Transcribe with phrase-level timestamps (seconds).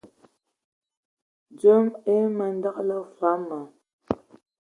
[1.57, 2.15] Dzom e
[2.47, 3.59] andǝgələ fɔɔ ma,